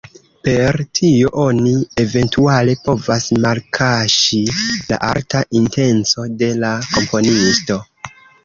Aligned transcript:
Per 0.45 0.77
tio 0.99 1.27
oni 1.41 1.73
eventuale 2.03 2.73
povas 2.87 3.27
malkaŝi 3.45 4.41
la 4.57 5.01
arta 5.11 5.45
intenco 5.63 6.27
de 6.41 6.53
la 6.65 6.73
komponisto. 6.97 7.81